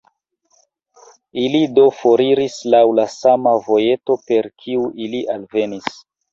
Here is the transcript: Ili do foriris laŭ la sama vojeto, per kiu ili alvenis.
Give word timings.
Ili 1.41 1.61
do 1.73 1.83
foriris 1.99 2.57
laŭ 2.77 2.81
la 3.01 3.07
sama 3.19 3.55
vojeto, 3.69 4.19
per 4.27 4.51
kiu 4.65 4.91
ili 5.07 5.25
alvenis. 5.39 5.97